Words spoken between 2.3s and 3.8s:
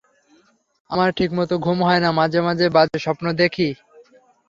মাঝে বাজে স্বপ্ন দেখি।